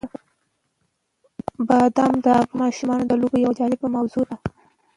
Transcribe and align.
بادام 1.67 2.13
د 2.25 2.27
افغان 2.41 2.57
ماشومانو 2.61 3.03
د 3.07 3.11
لوبو 3.21 3.37
یوه 3.43 3.57
جالبه 3.59 3.87
موضوع 3.95 4.23
ده. 4.29 4.35